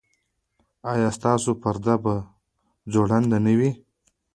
ایا 0.91 1.09
ستاسو 1.17 1.51
پرده 1.61 1.95
به 2.03 2.13
ځوړنده 2.91 3.37
نه 3.45 3.53
وي؟ 3.57 3.71